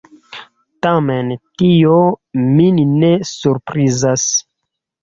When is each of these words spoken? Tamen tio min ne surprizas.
Tamen 0.85 1.29
tio 1.63 1.99
min 2.47 2.81
ne 2.97 3.13
surprizas. 3.35 4.27